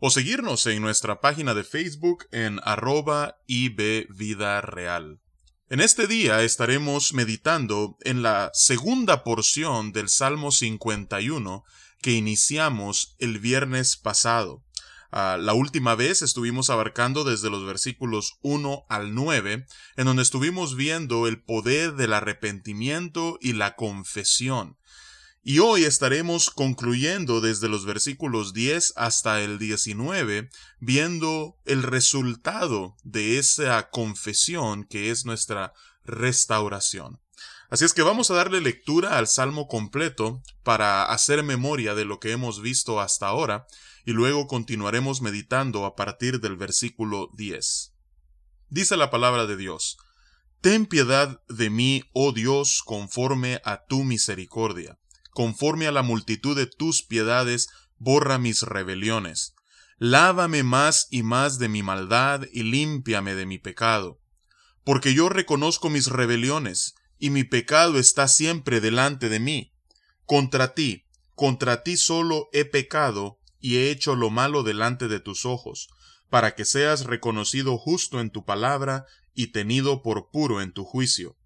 o 0.00 0.10
seguirnos 0.10 0.66
en 0.66 0.82
nuestra 0.82 1.20
página 1.20 1.54
de 1.54 1.64
Facebook 1.64 2.26
en 2.32 2.60
arroba 2.64 3.38
Vida 3.46 4.60
Real. 4.60 5.20
En 5.68 5.80
este 5.80 6.06
día 6.06 6.42
estaremos 6.42 7.12
meditando 7.12 7.96
en 8.02 8.22
la 8.22 8.50
segunda 8.54 9.24
porción 9.24 9.92
del 9.92 10.08
Salmo 10.08 10.52
51 10.52 11.64
que 12.00 12.12
iniciamos 12.12 13.16
el 13.18 13.40
viernes 13.40 13.96
pasado. 13.96 14.62
Ah, 15.10 15.38
la 15.40 15.54
última 15.54 15.94
vez 15.94 16.22
estuvimos 16.22 16.70
abarcando 16.70 17.24
desde 17.24 17.50
los 17.50 17.64
versículos 17.64 18.38
1 18.42 18.86
al 18.88 19.14
9, 19.14 19.66
en 19.96 20.04
donde 20.04 20.22
estuvimos 20.22 20.76
viendo 20.76 21.26
el 21.26 21.42
poder 21.42 21.94
del 21.94 22.12
arrepentimiento 22.12 23.38
y 23.40 23.54
la 23.54 23.76
confesión. 23.76 24.76
Y 25.48 25.60
hoy 25.60 25.84
estaremos 25.84 26.50
concluyendo 26.50 27.40
desde 27.40 27.68
los 27.68 27.84
versículos 27.84 28.52
10 28.52 28.94
hasta 28.96 29.40
el 29.42 29.60
19, 29.60 30.50
viendo 30.80 31.56
el 31.64 31.84
resultado 31.84 32.96
de 33.04 33.38
esa 33.38 33.88
confesión 33.90 34.82
que 34.82 35.12
es 35.12 35.24
nuestra 35.24 35.72
restauración. 36.02 37.20
Así 37.70 37.84
es 37.84 37.94
que 37.94 38.02
vamos 38.02 38.28
a 38.28 38.34
darle 38.34 38.60
lectura 38.60 39.18
al 39.18 39.28
Salmo 39.28 39.68
completo 39.68 40.42
para 40.64 41.04
hacer 41.04 41.44
memoria 41.44 41.94
de 41.94 42.06
lo 42.06 42.18
que 42.18 42.32
hemos 42.32 42.60
visto 42.60 43.00
hasta 43.00 43.28
ahora, 43.28 43.68
y 44.04 44.10
luego 44.14 44.48
continuaremos 44.48 45.22
meditando 45.22 45.84
a 45.84 45.94
partir 45.94 46.40
del 46.40 46.56
versículo 46.56 47.30
10. 47.34 47.92
Dice 48.68 48.96
la 48.96 49.10
palabra 49.10 49.46
de 49.46 49.56
Dios, 49.56 49.96
Ten 50.60 50.86
piedad 50.86 51.40
de 51.48 51.70
mí, 51.70 52.02
oh 52.14 52.32
Dios, 52.32 52.82
conforme 52.84 53.60
a 53.64 53.84
tu 53.84 54.02
misericordia 54.02 54.98
conforme 55.36 55.86
a 55.86 55.92
la 55.92 56.02
multitud 56.02 56.56
de 56.56 56.66
tus 56.66 57.02
piedades, 57.02 57.68
borra 57.98 58.38
mis 58.38 58.62
rebeliones. 58.62 59.54
Lávame 59.98 60.62
más 60.62 61.08
y 61.10 61.22
más 61.22 61.58
de 61.58 61.68
mi 61.68 61.82
maldad 61.82 62.46
y 62.54 62.62
límpiame 62.62 63.34
de 63.34 63.44
mi 63.44 63.58
pecado. 63.58 64.18
Porque 64.82 65.12
yo 65.12 65.28
reconozco 65.28 65.90
mis 65.90 66.06
rebeliones, 66.06 66.94
y 67.18 67.28
mi 67.28 67.44
pecado 67.44 67.98
está 67.98 68.28
siempre 68.28 68.80
delante 68.80 69.28
de 69.28 69.38
mí. 69.38 69.74
Contra 70.24 70.72
ti, 70.72 71.04
contra 71.34 71.82
ti 71.82 71.98
solo 71.98 72.48
he 72.54 72.64
pecado, 72.64 73.38
y 73.60 73.76
he 73.76 73.90
hecho 73.90 74.16
lo 74.16 74.30
malo 74.30 74.62
delante 74.62 75.06
de 75.06 75.20
tus 75.20 75.44
ojos, 75.44 75.90
para 76.30 76.54
que 76.54 76.64
seas 76.64 77.04
reconocido 77.04 77.76
justo 77.76 78.20
en 78.20 78.30
tu 78.30 78.46
palabra 78.46 79.04
y 79.34 79.48
tenido 79.48 80.00
por 80.00 80.30
puro 80.30 80.62
en 80.62 80.72
tu 80.72 80.84
juicio. 80.84 81.36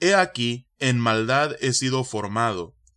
He 0.00 0.14
aquí, 0.14 0.66
en 0.78 0.98
maldad 0.98 1.56
he 1.60 1.74
sido 1.74 2.04
formado, 2.04 2.74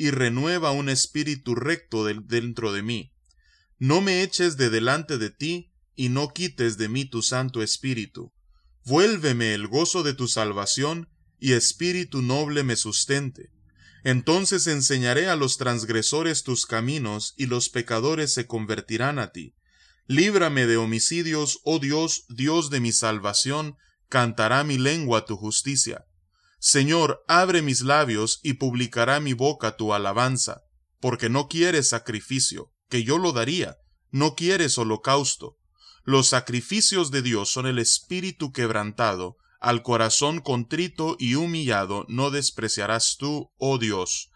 y 0.00 0.12
renueva 0.12 0.72
un 0.72 0.88
espíritu 0.88 1.54
recto 1.54 2.06
dentro 2.06 2.72
de 2.72 2.82
mí. 2.82 3.12
No 3.78 4.00
me 4.00 4.22
eches 4.22 4.56
de 4.56 4.70
delante 4.70 5.18
de 5.18 5.28
ti, 5.28 5.74
y 5.94 6.08
no 6.08 6.30
quites 6.30 6.78
de 6.78 6.88
mí 6.88 7.04
tu 7.04 7.20
santo 7.20 7.62
espíritu. 7.62 8.32
Vuélveme 8.86 9.52
el 9.52 9.68
gozo 9.68 10.02
de 10.02 10.14
tu 10.14 10.26
salvación, 10.26 11.10
y 11.38 11.52
espíritu 11.52 12.22
noble 12.22 12.62
me 12.62 12.76
sustente. 12.76 13.50
Entonces 14.02 14.66
enseñaré 14.68 15.28
a 15.28 15.36
los 15.36 15.58
transgresores 15.58 16.44
tus 16.44 16.64
caminos, 16.64 17.34
y 17.36 17.44
los 17.44 17.68
pecadores 17.68 18.32
se 18.32 18.46
convertirán 18.46 19.18
a 19.18 19.32
ti. 19.32 19.54
Líbrame 20.06 20.66
de 20.66 20.78
homicidios, 20.78 21.60
oh 21.64 21.78
Dios, 21.78 22.24
Dios 22.30 22.70
de 22.70 22.80
mi 22.80 22.92
salvación, 22.92 23.76
cantará 24.08 24.64
mi 24.64 24.78
lengua 24.78 25.26
tu 25.26 25.36
justicia. 25.36 26.06
Señor, 26.62 27.24
abre 27.26 27.62
mis 27.62 27.80
labios 27.80 28.38
y 28.42 28.54
publicará 28.54 29.18
mi 29.18 29.32
boca 29.32 29.78
tu 29.78 29.94
alabanza, 29.94 30.60
porque 31.00 31.30
no 31.30 31.48
quieres 31.48 31.88
sacrificio, 31.88 32.70
que 32.90 33.02
yo 33.02 33.16
lo 33.16 33.32
daría, 33.32 33.78
no 34.10 34.34
quieres 34.34 34.76
holocausto. 34.76 35.56
Los 36.04 36.28
sacrificios 36.28 37.10
de 37.10 37.22
Dios 37.22 37.50
son 37.50 37.66
el 37.66 37.78
espíritu 37.78 38.52
quebrantado, 38.52 39.38
al 39.58 39.82
corazón 39.82 40.40
contrito 40.40 41.16
y 41.18 41.34
humillado 41.34 42.04
no 42.08 42.30
despreciarás 42.30 43.16
tú, 43.18 43.50
oh 43.56 43.78
Dios. 43.78 44.28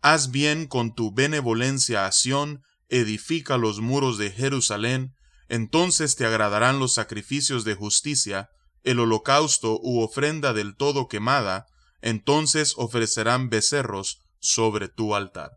Haz 0.00 0.30
bien 0.30 0.68
con 0.68 0.94
tu 0.94 1.12
benevolencia 1.12 2.06
a 2.06 2.12
Sión, 2.12 2.62
edifica 2.88 3.56
los 3.56 3.80
muros 3.80 4.16
de 4.16 4.30
Jerusalén, 4.30 5.16
entonces 5.48 6.14
te 6.14 6.24
agradarán 6.24 6.78
los 6.78 6.94
sacrificios 6.94 7.64
de 7.64 7.74
justicia, 7.74 8.50
el 8.84 9.00
holocausto 9.00 9.78
u 9.82 10.00
ofrenda 10.00 10.52
del 10.52 10.76
todo 10.76 11.08
quemada, 11.08 11.66
entonces 12.00 12.74
ofrecerán 12.76 13.48
becerros 13.48 14.20
sobre 14.38 14.88
tu 14.88 15.14
altar. 15.14 15.52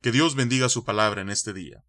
Que 0.00 0.10
Dios 0.10 0.34
bendiga 0.34 0.68
su 0.68 0.84
palabra 0.84 1.20
en 1.20 1.30
este 1.30 1.52
día. 1.52 1.84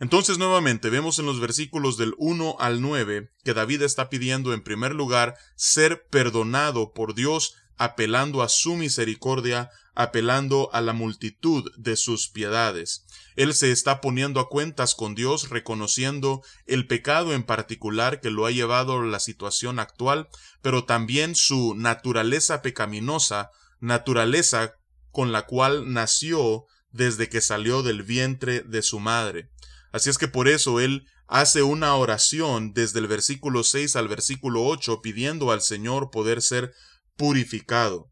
Entonces 0.00 0.38
nuevamente 0.38 0.90
vemos 0.90 1.18
en 1.18 1.26
los 1.26 1.40
versículos 1.40 1.96
del 1.96 2.14
1 2.18 2.56
al 2.60 2.80
9 2.80 3.30
que 3.44 3.54
David 3.54 3.82
está 3.82 4.08
pidiendo 4.08 4.54
en 4.54 4.62
primer 4.62 4.94
lugar 4.94 5.34
ser 5.56 6.06
perdonado 6.08 6.92
por 6.92 7.14
Dios 7.14 7.54
apelando 7.78 8.42
a 8.42 8.48
su 8.48 8.76
misericordia, 8.76 9.70
apelando 9.94 10.70
a 10.72 10.80
la 10.80 10.92
multitud 10.92 11.72
de 11.76 11.96
sus 11.96 12.28
piedades. 12.28 13.04
Él 13.36 13.54
se 13.54 13.70
está 13.70 14.00
poniendo 14.00 14.40
a 14.40 14.48
cuentas 14.48 14.94
con 14.94 15.14
Dios, 15.14 15.48
reconociendo 15.48 16.42
el 16.66 16.86
pecado 16.86 17.32
en 17.32 17.44
particular 17.44 18.20
que 18.20 18.30
lo 18.30 18.46
ha 18.46 18.50
llevado 18.50 19.00
a 19.00 19.04
la 19.04 19.20
situación 19.20 19.78
actual, 19.78 20.28
pero 20.60 20.84
también 20.84 21.34
su 21.34 21.74
naturaleza 21.74 22.62
pecaminosa, 22.62 23.50
naturaleza 23.80 24.74
con 25.10 25.32
la 25.32 25.46
cual 25.46 25.92
nació 25.92 26.66
desde 26.90 27.28
que 27.28 27.40
salió 27.40 27.82
del 27.82 28.02
vientre 28.02 28.60
de 28.60 28.82
su 28.82 29.00
madre. 29.00 29.50
Así 29.92 30.10
es 30.10 30.18
que 30.18 30.28
por 30.28 30.48
eso 30.48 30.80
él 30.80 31.06
hace 31.26 31.62
una 31.62 31.94
oración 31.94 32.72
desde 32.72 32.98
el 33.00 33.06
versículo 33.06 33.62
6 33.62 33.96
al 33.96 34.08
versículo 34.08 34.64
8 34.64 35.00
pidiendo 35.02 35.52
al 35.52 35.60
Señor 35.60 36.10
poder 36.10 36.42
ser 36.42 36.72
purificado. 37.18 38.10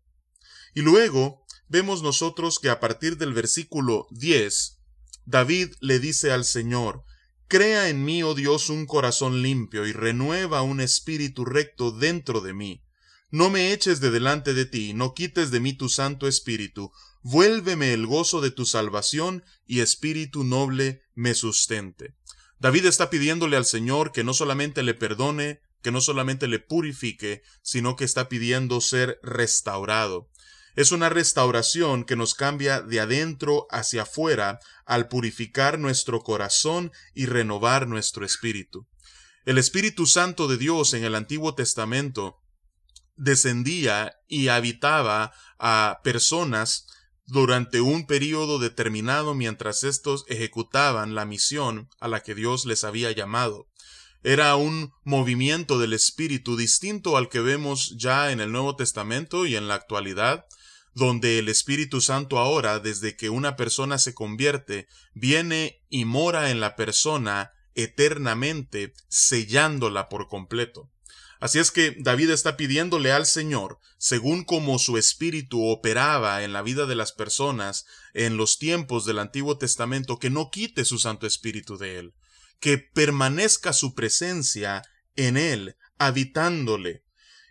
Y 0.74 0.82
luego 0.82 1.46
vemos 1.68 2.02
nosotros 2.02 2.58
que 2.58 2.68
a 2.68 2.80
partir 2.80 3.16
del 3.16 3.32
versículo 3.32 4.06
10, 4.10 4.82
David 5.24 5.72
le 5.80 5.98
dice 5.98 6.32
al 6.32 6.44
Señor, 6.44 7.04
Crea 7.48 7.88
en 7.88 8.04
mí, 8.04 8.24
oh 8.24 8.34
Dios, 8.34 8.70
un 8.70 8.86
corazón 8.86 9.40
limpio 9.40 9.86
y 9.86 9.92
renueva 9.92 10.62
un 10.62 10.80
espíritu 10.80 11.44
recto 11.44 11.92
dentro 11.92 12.40
de 12.40 12.52
mí. 12.52 12.82
No 13.30 13.50
me 13.50 13.72
eches 13.72 14.00
de 14.00 14.10
delante 14.10 14.52
de 14.52 14.66
ti, 14.66 14.94
no 14.94 15.14
quites 15.14 15.50
de 15.50 15.60
mí 15.60 15.72
tu 15.72 15.88
santo 15.88 16.26
espíritu, 16.26 16.90
vuélveme 17.22 17.92
el 17.92 18.06
gozo 18.06 18.40
de 18.40 18.50
tu 18.50 18.66
salvación 18.66 19.44
y 19.64 19.80
espíritu 19.80 20.42
noble 20.42 21.02
me 21.14 21.34
sustente. 21.34 22.14
David 22.58 22.86
está 22.86 23.10
pidiéndole 23.10 23.56
al 23.56 23.64
Señor 23.64 24.10
que 24.10 24.24
no 24.24 24.34
solamente 24.34 24.82
le 24.82 24.94
perdone, 24.94 25.60
que 25.82 25.90
no 25.92 26.00
solamente 26.00 26.48
le 26.48 26.58
purifique, 26.58 27.42
sino 27.62 27.96
que 27.96 28.04
está 28.04 28.28
pidiendo 28.28 28.80
ser 28.80 29.20
restaurado. 29.22 30.28
Es 30.74 30.92
una 30.92 31.08
restauración 31.08 32.04
que 32.04 32.16
nos 32.16 32.34
cambia 32.34 32.82
de 32.82 33.00
adentro 33.00 33.66
hacia 33.70 34.02
afuera 34.02 34.60
al 34.84 35.08
purificar 35.08 35.78
nuestro 35.78 36.20
corazón 36.20 36.92
y 37.14 37.26
renovar 37.26 37.88
nuestro 37.88 38.26
espíritu. 38.26 38.86
El 39.46 39.58
Espíritu 39.58 40.06
Santo 40.06 40.48
de 40.48 40.58
Dios 40.58 40.92
en 40.92 41.04
el 41.04 41.14
Antiguo 41.14 41.54
Testamento 41.54 42.42
descendía 43.14 44.18
y 44.28 44.48
habitaba 44.48 45.32
a 45.58 46.00
personas 46.04 46.86
durante 47.26 47.80
un 47.80 48.06
período 48.06 48.58
determinado 48.58 49.34
mientras 49.34 49.82
éstos 49.82 50.24
ejecutaban 50.28 51.14
la 51.14 51.24
misión 51.24 51.88
a 52.00 52.08
la 52.08 52.22
que 52.22 52.34
Dios 52.34 52.66
les 52.66 52.84
había 52.84 53.10
llamado. 53.12 53.68
Era 54.26 54.56
un 54.56 54.92
movimiento 55.04 55.78
del 55.78 55.92
Espíritu 55.92 56.56
distinto 56.56 57.16
al 57.16 57.28
que 57.28 57.38
vemos 57.38 57.94
ya 57.96 58.32
en 58.32 58.40
el 58.40 58.50
Nuevo 58.50 58.74
Testamento 58.74 59.46
y 59.46 59.54
en 59.54 59.68
la 59.68 59.76
actualidad, 59.76 60.46
donde 60.94 61.38
el 61.38 61.48
Espíritu 61.48 62.00
Santo 62.00 62.40
ahora, 62.40 62.80
desde 62.80 63.14
que 63.14 63.30
una 63.30 63.54
persona 63.54 63.98
se 63.98 64.14
convierte, 64.14 64.88
viene 65.14 65.80
y 65.90 66.06
mora 66.06 66.50
en 66.50 66.58
la 66.58 66.74
persona 66.74 67.52
eternamente, 67.76 68.94
sellándola 69.06 70.08
por 70.08 70.26
completo. 70.26 70.90
Así 71.38 71.60
es 71.60 71.70
que 71.70 71.94
David 71.96 72.30
está 72.30 72.56
pidiéndole 72.56 73.12
al 73.12 73.26
Señor, 73.26 73.78
según 73.96 74.42
como 74.42 74.80
su 74.80 74.98
espíritu 74.98 75.68
operaba 75.68 76.42
en 76.42 76.52
la 76.52 76.62
vida 76.62 76.86
de 76.86 76.96
las 76.96 77.12
personas 77.12 77.86
en 78.12 78.36
los 78.36 78.58
tiempos 78.58 79.04
del 79.04 79.20
Antiguo 79.20 79.56
Testamento, 79.56 80.18
que 80.18 80.30
no 80.30 80.50
quite 80.50 80.84
su 80.84 80.98
Santo 80.98 81.28
Espíritu 81.28 81.78
de 81.78 82.00
él, 82.00 82.14
que 82.60 82.78
permanezca 82.78 83.72
su 83.72 83.94
presencia 83.94 84.82
en 85.16 85.36
él, 85.36 85.76
habitándole. 85.98 87.02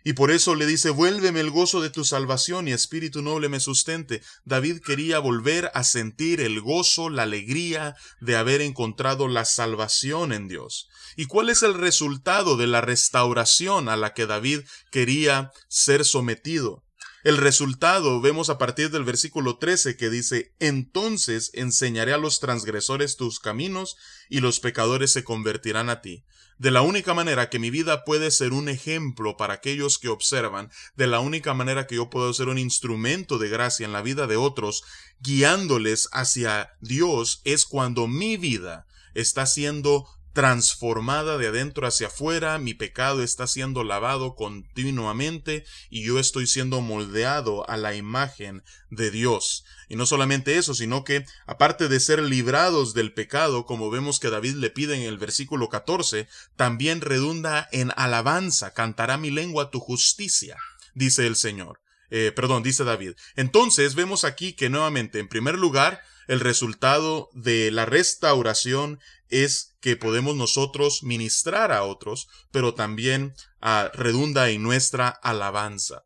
Y 0.06 0.12
por 0.12 0.30
eso 0.30 0.54
le 0.54 0.66
dice, 0.66 0.90
vuélveme 0.90 1.40
el 1.40 1.50
gozo 1.50 1.80
de 1.80 1.90
tu 1.90 2.04
salvación 2.04 2.68
y 2.68 2.72
espíritu 2.72 3.22
noble 3.22 3.48
me 3.48 3.58
sustente. 3.58 4.22
David 4.44 4.80
quería 4.80 5.18
volver 5.18 5.68
a 5.74 5.82
sentir 5.82 6.40
el 6.40 6.60
gozo, 6.60 7.10
la 7.10 7.24
alegría 7.24 7.96
de 8.20 8.36
haber 8.36 8.60
encontrado 8.60 9.26
la 9.26 9.44
salvación 9.44 10.32
en 10.32 10.46
Dios. 10.46 10.88
¿Y 11.16 11.26
cuál 11.26 11.50
es 11.50 11.64
el 11.64 11.74
resultado 11.74 12.56
de 12.56 12.68
la 12.68 12.82
restauración 12.82 13.88
a 13.88 13.96
la 13.96 14.14
que 14.14 14.26
David 14.26 14.60
quería 14.92 15.50
ser 15.68 16.04
sometido? 16.04 16.85
El 17.26 17.38
resultado 17.38 18.20
vemos 18.20 18.50
a 18.50 18.56
partir 18.56 18.92
del 18.92 19.02
versículo 19.02 19.58
13 19.58 19.96
que 19.96 20.10
dice, 20.10 20.54
Entonces 20.60 21.50
enseñaré 21.54 22.12
a 22.12 22.18
los 22.18 22.38
transgresores 22.38 23.16
tus 23.16 23.40
caminos 23.40 23.96
y 24.28 24.38
los 24.38 24.60
pecadores 24.60 25.10
se 25.10 25.24
convertirán 25.24 25.90
a 25.90 26.02
ti. 26.02 26.24
De 26.56 26.70
la 26.70 26.82
única 26.82 27.14
manera 27.14 27.50
que 27.50 27.58
mi 27.58 27.68
vida 27.70 28.04
puede 28.04 28.30
ser 28.30 28.52
un 28.52 28.68
ejemplo 28.68 29.36
para 29.36 29.54
aquellos 29.54 29.98
que 29.98 30.08
observan, 30.08 30.70
de 30.94 31.08
la 31.08 31.18
única 31.18 31.52
manera 31.52 31.88
que 31.88 31.96
yo 31.96 32.10
puedo 32.10 32.32
ser 32.32 32.46
un 32.46 32.58
instrumento 32.58 33.38
de 33.38 33.48
gracia 33.48 33.84
en 33.84 33.92
la 33.92 34.02
vida 34.02 34.28
de 34.28 34.36
otros, 34.36 34.84
guiándoles 35.18 36.08
hacia 36.12 36.76
Dios, 36.80 37.40
es 37.42 37.66
cuando 37.66 38.06
mi 38.06 38.36
vida 38.36 38.86
está 39.14 39.46
siendo 39.46 40.06
transformada 40.36 41.38
de 41.38 41.46
adentro 41.46 41.86
hacia 41.86 42.08
afuera, 42.08 42.58
mi 42.58 42.74
pecado 42.74 43.22
está 43.22 43.46
siendo 43.46 43.84
lavado 43.84 44.34
continuamente 44.34 45.64
y 45.88 46.04
yo 46.04 46.18
estoy 46.18 46.46
siendo 46.46 46.82
moldeado 46.82 47.66
a 47.70 47.78
la 47.78 47.94
imagen 47.94 48.62
de 48.90 49.10
Dios. 49.10 49.64
Y 49.88 49.96
no 49.96 50.04
solamente 50.04 50.58
eso, 50.58 50.74
sino 50.74 51.04
que 51.04 51.24
aparte 51.46 51.88
de 51.88 52.00
ser 52.00 52.20
librados 52.22 52.92
del 52.92 53.14
pecado, 53.14 53.64
como 53.64 53.88
vemos 53.88 54.20
que 54.20 54.28
David 54.28 54.56
le 54.56 54.68
pide 54.68 54.96
en 54.96 55.04
el 55.04 55.16
versículo 55.16 55.70
14, 55.70 56.28
también 56.54 57.00
redunda 57.00 57.66
en 57.72 57.90
alabanza, 57.96 58.74
cantará 58.74 59.16
mi 59.16 59.30
lengua 59.30 59.70
tu 59.70 59.80
justicia, 59.80 60.58
dice 60.94 61.26
el 61.26 61.36
Señor. 61.36 61.80
Eh, 62.10 62.30
perdón, 62.36 62.62
dice 62.62 62.84
David. 62.84 63.12
Entonces 63.36 63.94
vemos 63.94 64.24
aquí 64.24 64.52
que 64.52 64.68
nuevamente, 64.68 65.18
en 65.18 65.28
primer 65.28 65.54
lugar, 65.54 66.02
el 66.26 66.40
resultado 66.40 67.30
de 67.32 67.70
la 67.70 67.86
restauración 67.86 69.00
es 69.28 69.76
que 69.80 69.96
podemos 69.96 70.36
nosotros 70.36 71.02
ministrar 71.02 71.72
a 71.72 71.82
otros, 71.82 72.28
pero 72.50 72.74
también 72.74 73.34
ah, 73.60 73.90
redunda 73.94 74.50
en 74.50 74.62
nuestra 74.62 75.08
alabanza. 75.08 76.04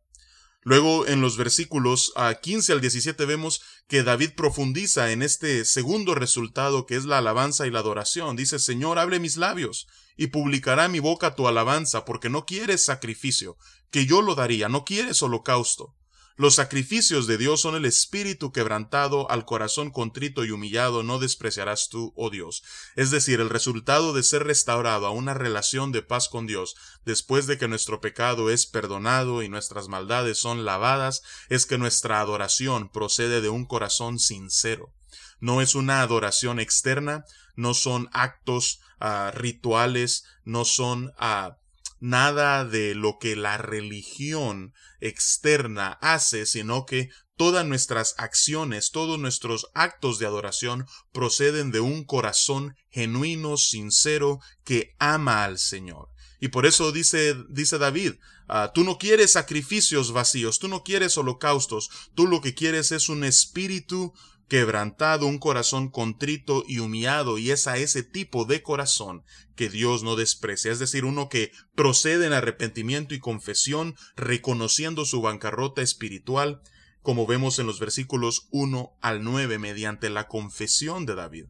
Luego 0.63 1.07
en 1.07 1.23
los 1.23 1.39
versículos 1.39 2.13
a 2.17 2.29
ah, 2.29 2.35
15 2.35 2.73
al 2.73 2.81
17 2.83 3.25
vemos 3.25 3.63
que 3.89 4.03
David 4.03 4.33
profundiza 4.37 5.11
en 5.11 5.23
este 5.23 5.65
segundo 5.65 6.15
resultado 6.15 6.85
que 6.85 6.97
es 6.97 7.07
la 7.07 7.19
alabanza 7.19 7.67
y 7.67 7.71
la 7.71 7.79
adoración. 7.79 8.37
Dice, 8.37 8.59
Señor, 8.59 8.99
abre 8.99 9.21
mis 9.21 9.39
labios 9.39 9.87
y 10.17 10.27
publicará 10.27 10.89
mi 10.89 11.01
boca 11.01 11.35
tu 11.35 11.49
alabanza, 11.49 12.05
porque 12.05 12.29
no 12.29 12.45
quieres 12.45 12.85
sacrificio, 12.85 13.57
que 13.91 14.05
yo 14.05 14.21
lo 14.21 14.35
daría, 14.35 14.69
no 14.69 14.85
quieres 14.85 15.23
holocausto. 15.23 15.95
Los 16.41 16.55
sacrificios 16.55 17.27
de 17.27 17.37
Dios 17.37 17.61
son 17.61 17.75
el 17.75 17.85
espíritu 17.85 18.51
quebrantado, 18.51 19.31
al 19.31 19.45
corazón 19.45 19.91
contrito 19.91 20.43
y 20.43 20.53
humillado 20.53 21.03
no 21.03 21.19
despreciarás 21.19 21.91
tú, 21.91 22.15
oh 22.17 22.31
Dios. 22.31 22.63
Es 22.97 23.11
decir, 23.11 23.41
el 23.41 23.51
resultado 23.51 24.15
de 24.15 24.23
ser 24.23 24.45
restaurado 24.45 25.07
a 25.07 25.11
una 25.11 25.35
relación 25.35 25.93
de 25.93 26.01
paz 26.01 26.31
con 26.31 26.47
Dios, 26.47 26.77
después 27.05 27.47
de 27.47 27.59
que 27.59 27.69
nuestro 27.69 28.01
pecado 28.01 28.49
es 28.49 28.65
perdonado 28.65 29.43
y 29.43 29.51
nuestras 29.51 29.89
maldades 29.89 30.39
son 30.39 30.65
lavadas, 30.65 31.21
es 31.51 31.67
que 31.67 31.77
nuestra 31.77 32.21
adoración 32.21 32.89
procede 32.89 33.43
de 33.43 33.51
un 33.51 33.67
corazón 33.67 34.19
sincero. 34.19 34.95
No 35.41 35.61
es 35.61 35.75
una 35.75 36.01
adoración 36.01 36.59
externa, 36.59 37.27
no 37.55 37.75
son 37.75 38.09
actos 38.15 38.81
ah, 38.99 39.31
rituales, 39.35 40.25
no 40.45 40.65
son 40.65 41.13
uh, 41.21 41.60
nada 42.01 42.65
de 42.65 42.95
lo 42.95 43.19
que 43.19 43.37
la 43.37 43.59
religión 43.59 44.75
externa 45.01 45.99
hace, 46.01 46.47
sino 46.47 46.87
que 46.87 47.11
todas 47.37 47.65
nuestras 47.65 48.15
acciones, 48.19 48.91
todos 48.91 49.19
nuestros 49.19 49.69
actos 49.75 50.19
de 50.19 50.27
adoración 50.27 50.87
proceden 51.13 51.71
de 51.71 51.81
un 51.81 52.05
corazón 52.05 52.77
genuino, 52.91 53.57
sincero, 53.57 54.41
que 54.65 54.95
ama 54.99 55.45
al 55.45 55.59
Señor. 55.59 56.09
Y 56.41 56.49
por 56.49 56.67
eso 56.67 56.91
dice, 56.91 57.37
dice 57.51 57.79
David, 57.79 58.15
ah, 58.49 58.73
tú 58.75 58.83
no 58.83 58.99
quieres 58.99 59.33
sacrificios 59.33 60.13
vacíos, 60.13 60.59
tú 60.59 60.69
no 60.69 60.83
quieres 60.83 61.17
holocaustos, 61.19 61.91
tú 62.15 62.27
lo 62.27 62.41
que 62.41 62.55
quieres 62.55 62.93
es 62.93 63.11
un 63.11 63.25
espíritu 63.25 64.15
quebrantado, 64.51 65.27
un 65.27 65.39
corazón 65.39 65.91
contrito 65.91 66.65
y 66.67 66.81
humillado, 66.81 67.39
y 67.39 67.53
es 67.53 67.69
a 67.69 67.79
ese 67.79 68.03
tipo 68.03 68.45
de 68.45 68.63
corazón 68.63 69.23
que 69.55 69.71
Dios 69.71 70.03
no 70.03 70.17
desprecia, 70.17 70.73
es 70.73 70.81
decir, 70.81 71.05
uno 71.05 71.29
que 71.29 71.53
procede 71.77 72.27
en 72.27 72.33
arrepentimiento 72.33 73.15
y 73.15 73.21
confesión, 73.21 73.95
reconociendo 74.17 75.05
su 75.05 75.23
bancarrota 75.23 75.83
espiritual, 75.83 76.61
como 77.01 77.29
vemos 77.29 77.61
en 77.61 77.67
los 77.67 77.79
versículos 77.79 78.49
1 78.51 78.99
al 79.01 79.23
9, 79.23 79.61
mediante 79.61 80.11
la 80.11 80.27
confesión 80.27 81.07
de 81.07 81.15
David. 81.15 81.45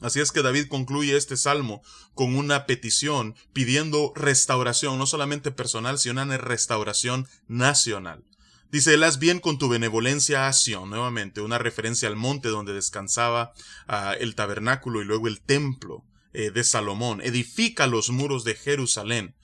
Así 0.00 0.18
es 0.18 0.32
que 0.32 0.42
David 0.42 0.66
concluye 0.66 1.16
este 1.16 1.36
salmo 1.36 1.80
con 2.14 2.34
una 2.34 2.66
petición 2.66 3.36
pidiendo 3.52 4.12
restauración, 4.16 4.98
no 4.98 5.06
solamente 5.06 5.52
personal, 5.52 5.96
sino 5.98 6.20
una 6.20 6.38
restauración 6.38 7.28
nacional. 7.46 8.24
Dice, 8.70 8.94
haz 9.04 9.18
bien 9.18 9.40
con 9.40 9.58
tu 9.58 9.68
benevolencia 9.68 10.46
a 10.46 10.52
Sion, 10.52 10.90
nuevamente, 10.90 11.40
una 11.40 11.58
referencia 11.58 12.08
al 12.08 12.14
monte 12.14 12.48
donde 12.48 12.72
descansaba 12.72 13.52
ah, 13.88 14.14
el 14.18 14.36
tabernáculo 14.36 15.02
y 15.02 15.04
luego 15.04 15.26
el 15.26 15.40
templo 15.40 16.04
eh, 16.32 16.52
de 16.52 16.62
Salomón. 16.62 17.20
Edifica 17.20 17.88
los 17.88 18.10
muros 18.10 18.44
de 18.44 18.54
Jerusalén. 18.54 19.34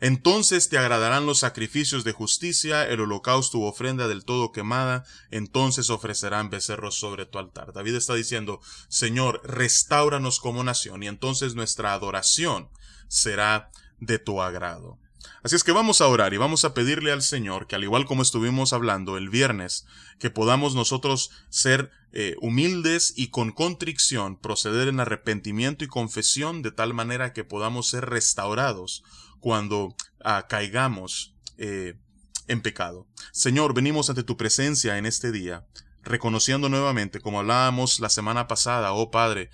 Entonces 0.00 0.70
te 0.70 0.78
agradarán 0.78 1.26
los 1.26 1.40
sacrificios 1.40 2.04
de 2.04 2.12
justicia, 2.12 2.88
el 2.88 3.00
holocausto 3.00 3.58
u 3.58 3.64
ofrenda 3.64 4.08
del 4.08 4.24
todo 4.24 4.50
quemada, 4.50 5.04
entonces 5.30 5.90
ofrecerán 5.90 6.48
becerros 6.48 6.94
sobre 6.94 7.26
tu 7.26 7.38
altar. 7.38 7.74
David 7.74 7.96
está 7.96 8.14
diciendo, 8.14 8.62
Señor, 8.88 9.42
restauranos 9.44 10.40
como 10.40 10.64
nación, 10.64 11.02
y 11.02 11.08
entonces 11.08 11.54
nuestra 11.54 11.92
adoración 11.92 12.70
será 13.08 13.70
de 13.98 14.18
tu 14.18 14.40
agrado. 14.40 14.98
Así 15.42 15.56
es 15.56 15.64
que 15.64 15.72
vamos 15.72 16.00
a 16.00 16.06
orar 16.06 16.34
y 16.34 16.36
vamos 16.36 16.64
a 16.64 16.74
pedirle 16.74 17.12
al 17.12 17.22
Señor 17.22 17.66
que 17.66 17.76
al 17.76 17.84
igual 17.84 18.04
como 18.04 18.22
estuvimos 18.22 18.72
hablando 18.72 19.16
el 19.16 19.28
viernes, 19.28 19.86
que 20.18 20.30
podamos 20.30 20.74
nosotros 20.74 21.30
ser 21.48 21.90
eh, 22.12 22.36
humildes 22.40 23.14
y 23.16 23.28
con 23.28 23.52
contrición 23.52 24.38
proceder 24.38 24.88
en 24.88 25.00
arrepentimiento 25.00 25.84
y 25.84 25.88
confesión 25.88 26.62
de 26.62 26.72
tal 26.72 26.94
manera 26.94 27.32
que 27.32 27.44
podamos 27.44 27.88
ser 27.88 28.06
restaurados 28.06 29.02
cuando 29.40 29.94
ah, 30.22 30.46
caigamos 30.48 31.34
eh, 31.58 31.98
en 32.48 32.62
pecado. 32.62 33.06
Señor, 33.32 33.74
venimos 33.74 34.10
ante 34.10 34.24
tu 34.24 34.36
presencia 34.36 34.98
en 34.98 35.06
este 35.06 35.32
día, 35.32 35.66
reconociendo 36.02 36.68
nuevamente, 36.68 37.20
como 37.20 37.40
hablábamos 37.40 38.00
la 38.00 38.10
semana 38.10 38.48
pasada, 38.48 38.92
oh 38.92 39.10
Padre, 39.10 39.50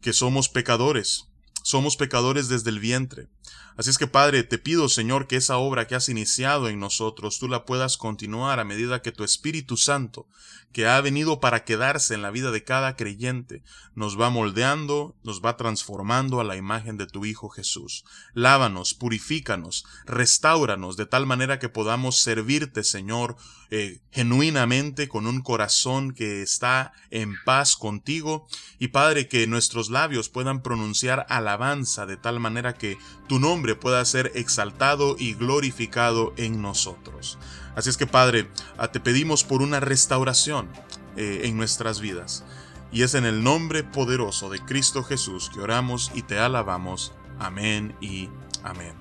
que 0.00 0.12
somos 0.12 0.48
pecadores, 0.48 1.28
somos 1.62 1.96
pecadores 1.96 2.48
desde 2.48 2.70
el 2.70 2.80
vientre. 2.80 3.28
Así 3.76 3.88
es 3.90 3.98
que 3.98 4.06
Padre, 4.06 4.42
te 4.42 4.58
pido 4.58 4.88
Señor 4.88 5.26
que 5.26 5.36
esa 5.36 5.56
obra 5.56 5.86
que 5.86 5.94
has 5.94 6.08
iniciado 6.08 6.68
en 6.68 6.78
nosotros 6.78 7.38
tú 7.38 7.48
la 7.48 7.64
puedas 7.64 7.96
continuar 7.96 8.60
a 8.60 8.64
medida 8.64 9.02
que 9.02 9.12
tu 9.12 9.24
Espíritu 9.24 9.76
Santo, 9.76 10.26
que 10.72 10.86
ha 10.86 11.00
venido 11.00 11.40
para 11.40 11.64
quedarse 11.64 12.14
en 12.14 12.22
la 12.22 12.30
vida 12.30 12.50
de 12.50 12.62
cada 12.62 12.94
creyente, 12.94 13.62
nos 13.94 14.20
va 14.20 14.30
moldeando, 14.30 15.16
nos 15.24 15.42
va 15.42 15.56
transformando 15.56 16.40
a 16.40 16.44
la 16.44 16.56
imagen 16.56 16.96
de 16.96 17.06
tu 17.06 17.24
Hijo 17.24 17.48
Jesús. 17.48 18.04
Lávanos, 18.34 18.94
purifícanos, 18.94 19.84
restauranos 20.06 20.96
de 20.96 21.06
tal 21.06 21.26
manera 21.26 21.58
que 21.58 21.68
podamos 21.68 22.18
servirte 22.18 22.84
Señor 22.84 23.36
eh, 23.72 24.00
genuinamente 24.12 25.08
con 25.08 25.26
un 25.26 25.40
corazón 25.42 26.12
que 26.12 26.42
está 26.42 26.92
en 27.10 27.34
paz 27.44 27.76
contigo 27.76 28.46
y 28.78 28.88
Padre 28.88 29.28
que 29.28 29.46
nuestros 29.46 29.90
labios 29.90 30.28
puedan 30.28 30.62
pronunciar 30.62 31.26
alabanza 31.28 32.06
de 32.06 32.16
tal 32.16 32.40
manera 32.40 32.74
que 32.74 32.98
tu 33.28 33.38
nombre 33.40 33.74
pueda 33.74 34.04
ser 34.04 34.32
exaltado 34.34 35.16
y 35.18 35.34
glorificado 35.34 36.32
en 36.36 36.62
nosotros. 36.62 37.38
Así 37.74 37.90
es 37.90 37.96
que 37.96 38.06
Padre, 38.06 38.48
ah, 38.78 38.88
te 38.88 39.00
pedimos 39.00 39.44
por 39.44 39.62
una 39.62 39.80
restauración 39.80 40.68
eh, 41.16 41.42
en 41.44 41.56
nuestras 41.56 42.00
vidas. 42.00 42.44
Y 42.92 43.02
es 43.02 43.14
en 43.14 43.24
el 43.24 43.42
nombre 43.42 43.84
poderoso 43.84 44.50
de 44.50 44.60
Cristo 44.60 45.04
Jesús 45.04 45.50
que 45.52 45.60
oramos 45.60 46.10
y 46.14 46.22
te 46.22 46.38
alabamos. 46.38 47.12
Amén 47.38 47.94
y 48.00 48.28
amén. 48.64 48.94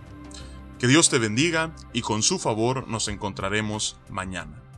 Que 0.77 0.87
Dios 0.87 1.09
te 1.09 1.19
bendiga 1.19 1.75
y 1.91 2.01
con 2.01 2.23
su 2.23 2.39
favor 2.39 2.87
nos 2.87 3.07
encontraremos 3.07 3.97
mañana. 4.09 4.68